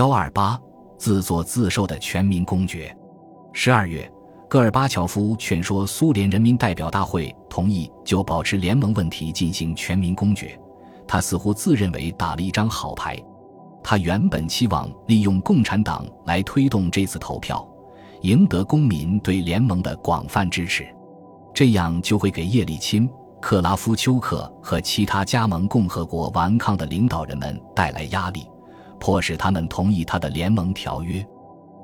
[0.00, 0.58] 幺二八，
[0.96, 2.96] 自作自受的全民公决。
[3.52, 4.10] 十二月，
[4.48, 10.58] 戈尔巴乔夫劝说苏联人民代表大会同意就保持联盟问题进行全民公决。
[11.06, 13.14] 他似乎自认为打了一张好牌。
[13.82, 17.68] 他原本期望利用共产党来推动这次投票，
[18.22, 20.88] 赢得公民对联盟的广泛支持，
[21.52, 23.06] 这样就会给叶利钦、
[23.38, 28.46] 克拉夫丘克和其他加盟共和国顽抗的领导人们带来压力，
[29.00, 31.26] 迫使他们同意他的联盟条约。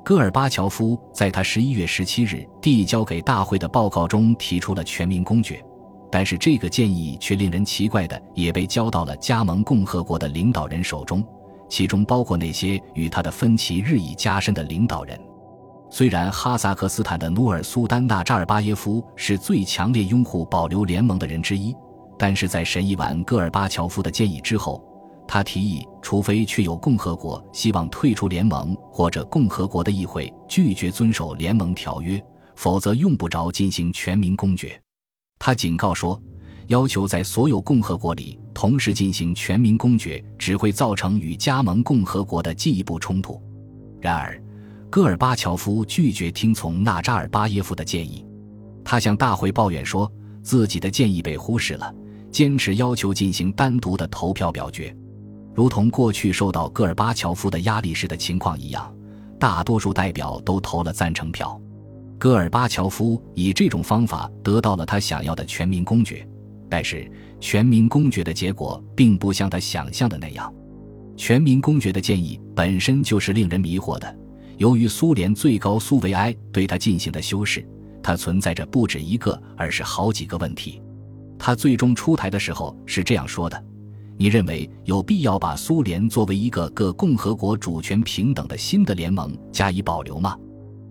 [0.05, 5.61] 戈尔巴乔夫在他十一月十七日递交给大会的报告中提出了全民公决，
[6.09, 11.21] 但是这个建议却令人奇怪的也被交到了加盟共和国的领导人手中。
[11.69, 15.19] 其中包括那些与他的分歧日益加深的领导人。
[15.89, 21.75] 虽然哈萨克斯坦的努尔苏丹纳扎尔巴耶夫是最强烈拥护保留联盟的人之一，
[22.17, 24.81] 但是在审议完戈尔巴乔夫的建议之后，
[25.27, 32.23] 他提议，除非确有共和国希望退出联盟，或者共和国的议会拒绝遵守联盟条约，
[32.55, 34.81] 否则用不着进行全民公决。
[35.37, 36.19] 他警告说。
[36.67, 43.41] 要求在所有共和国里同时进行全民公决，只会造成与加盟共和国的进一步冲突。
[44.01, 44.37] 然而，
[44.89, 48.25] 戈尔巴乔夫拒绝听从纳扎尔巴耶夫的建议，
[48.83, 50.11] 他向大会抱怨说
[50.43, 51.95] 自己的建议被忽视了，
[52.31, 54.93] 坚持要求进行单独的投票表决，
[55.57, 58.93] 如同过去受到戈尔巴乔夫的压力时的情况一样，
[59.39, 61.59] 大多数代表都投了赞成票。
[62.19, 66.23] 戈尔巴乔夫以这种方法得到了他想要的全民公决。
[66.69, 70.53] 但是，全民公决的结果并不像他想象的那样。
[71.15, 74.15] 全民公决的建议本身就是令人迷惑的。
[74.57, 77.67] 由于苏联最高苏维埃对他进行的修饰，
[78.03, 80.79] 它存在着不止一个，而是好几个问题。
[81.39, 83.63] 他最终出台的时候是这样说的
[84.17, 90.35] ：“你认为有必要把苏联作为一个各共和国主权平等的新的联盟加以保留吗？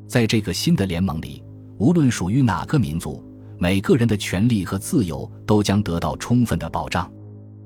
[0.08, 1.42] 在这个新的联盟里，
[1.78, 3.22] 无论属于哪个民族。”
[3.58, 7.10] 每个人的权利和自由都将得到充分的保障。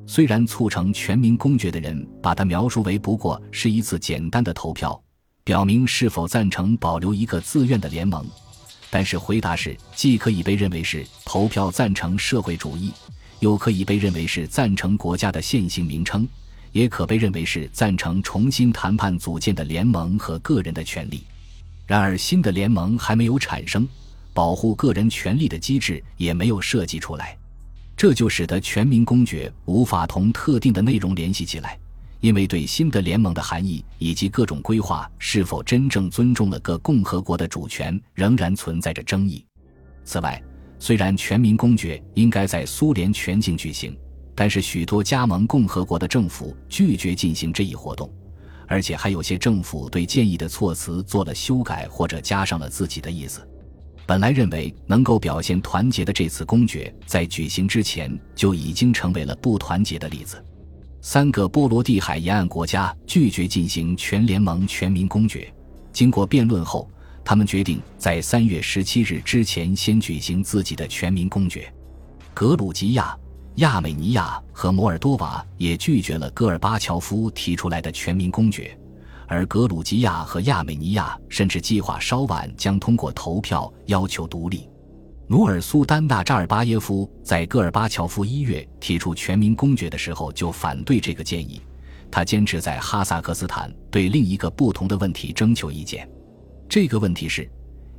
[0.07, 5.03] 虽然促成全民公决的人把它描述为不过是一次简单的投票，
[5.43, 8.25] 表明是否赞成保留一个自愿的联盟，
[8.89, 12.93] 但是回答是既可以被认为是投票赞成社会主义，
[13.41, 16.27] 又可以被认为是赞成国家的现行名称，
[16.73, 21.25] 也可被认为是赞成重新谈判组建的联盟和个人的权利。
[21.87, 23.87] 然而，新的联盟还没有产生。
[24.33, 27.37] 保护个人权利的机制也没有设计出来，
[27.97, 31.77] 这就使得全民公决无法同特定的内容联系起来，
[32.21, 39.45] 因为对新的联盟的含义以及各种规划是否真正尊重了各共和国的主权仍然存在着争议。
[40.05, 40.41] 此外，
[40.81, 43.97] 虽然全民公决应该在苏联全境举行，
[44.35, 48.11] 但是许多加盟共和国的政府拒绝进行这一活动，
[48.67, 53.47] 而且还有些政府对建议的措辞做了修改或者加上了自己的意思。
[54.07, 60.43] 本来认为能够表现团结的这次公决，在举行之前就已经成为了不团结的例子。
[61.03, 65.53] 三个波罗的海沿岸国家拒绝进行全联盟全民公决。
[65.93, 66.91] 经过辩论后，
[67.25, 71.73] 他们决定在三月十七日之前先举行自己的全民公决。
[72.35, 73.17] 格鲁吉亚、
[73.57, 78.77] 亚美尼亚和摩尔多瓦也拒绝了戈尔巴乔夫提出来的全民公决。
[79.27, 84.69] 而格鲁吉亚和亚美尼亚甚至计划稍晚将通过投票要求独立。
[85.29, 91.61] 努尔苏丹纳扎尔巴耶夫在戈尔巴乔夫一月提出全民公决的时候就反对这个建议，
[92.11, 96.09] 他坚持在哈萨克斯坦对另一个不同的问题征求意见。
[96.71, 97.51] 这个问题是：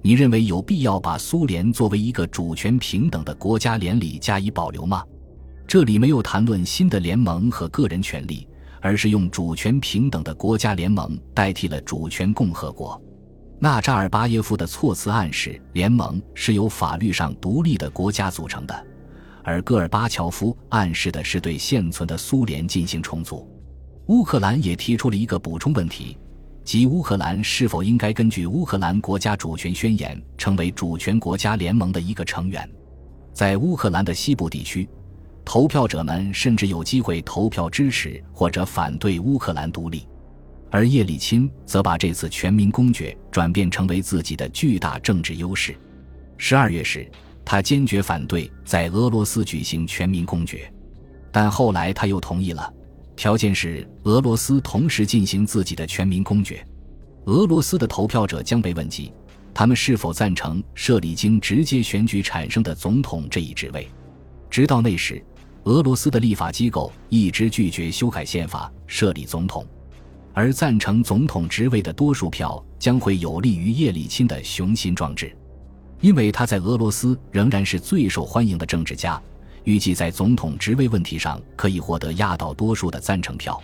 [0.02, 5.04] 你认为有必要把苏联作为一个主权平等的国家联理加以保留吗？
[5.68, 8.48] 这里没有谈论新的联盟和个人权利。
[8.84, 13.00] 而是用主权平等的国家联盟代替了主权共和国。
[13.60, 18.88] 纳扎尔巴耶夫的措辞暗示联盟是由法律上独立的国家组成的，
[19.44, 23.48] 而戈尔巴乔夫暗示的是对现存的苏联进行重组。
[24.08, 26.18] 乌克兰也提出了一个补充问题，
[26.64, 32.70] 即乌克兰是否应该根据乌克兰国家主权宣言成为主权国家联盟的一个成员。
[33.34, 34.88] 在乌克兰的西部地区。
[35.44, 40.08] 投票者们甚至有机会投票支持或者反对乌克兰独立，
[40.70, 45.76] 而叶利钦则把这次全民公决转变成为自己的巨大政治优势。
[46.38, 47.10] 十二月时，
[47.44, 50.72] 他坚决反对在俄罗斯举行全民公决，
[51.32, 52.72] 但后来他又同意了，
[53.22, 56.66] 条件是俄罗斯同时进行自己的全民公决。
[57.26, 59.14] 俄罗斯的投票者将被问及，
[59.54, 63.88] 他们是否赞成设立经直接选举产生的总统这一职位。
[64.50, 65.24] 直到那时。
[65.66, 69.64] 俄罗斯的立法机构一直拒绝修改宪法、设立总统。
[70.34, 75.32] 而赞成总统职位的多数票将会有利于叶利钦的雄心壮志，
[76.00, 79.22] 因为他在俄罗斯仍然是最受欢迎的政治家，
[79.64, 83.62] 预计在总统职位问题上可以获得压倒多数的赞成票。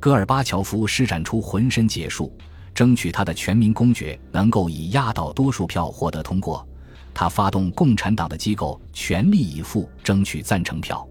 [0.00, 2.32] 戈尔巴乔夫施展出浑身解数，
[2.74, 6.66] 争取他的全民公决能够以压倒多数票获得通过。
[7.12, 11.04] 他发动共产党的机构全力以赴争取赞成票。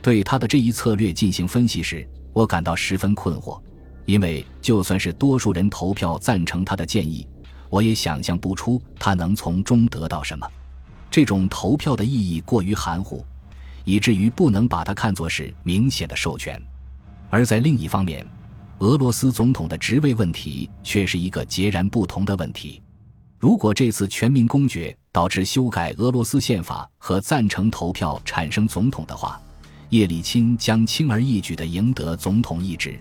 [0.00, 3.60] 对他的这一策略进行分析时，我感到十分困惑，
[4.06, 7.26] 因为就算是多数人投票赞成他的建议，
[7.68, 10.48] 我也想象不出他能从中得到什么。
[11.10, 13.22] 这种投票的意义过于含糊，
[13.84, 16.60] 以至于不能把它看作是明显的授权。
[17.30, 18.26] 而在另一方面，
[18.78, 22.82] 俄罗斯总统的职位问题却是一个截然不同的问题。
[23.38, 29.40] 如果这次全民公决导致修改俄罗斯宪法和赞成投票产生总统的话，
[29.88, 32.98] 叶利钦将轻而易举地赢得总统一职。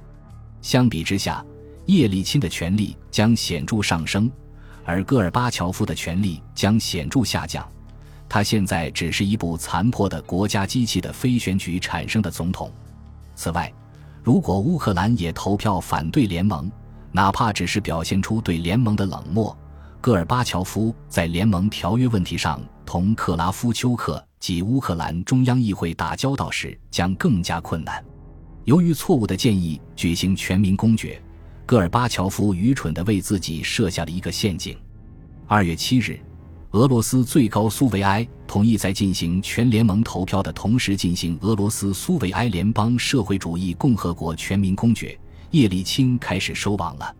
[0.61, 1.45] 相比之下，
[1.85, 4.31] 叶利钦的权力将显著上升，
[4.83, 7.67] 而戈尔巴乔夫的权力将显著下降。
[8.33, 12.71] 他现在只是一部残破的国家机器的非选举产生的总统。
[13.35, 13.69] 此外，
[14.23, 16.71] 如果乌克兰也投票反对联盟，
[17.11, 19.53] 哪怕只是表现出对联盟的冷漠，
[19.99, 28.01] 戈尔巴乔夫在联盟条约问题上同克拉夫丘克及乌克兰中央议会打交道时将更加困难。
[28.63, 31.21] 由于错误的建议举行全民公决，
[31.65, 34.77] 戈尔巴乔夫愚蠢地为自己设下了一个陷阱。
[35.47, 36.17] 二月七日，
[36.71, 45.19] 俄罗斯最高苏维埃同意在进行全联盟投票的同时进行俄罗斯苏维埃联邦社会主义共和国全民公决，
[45.49, 47.13] 叶利钦开始收网了。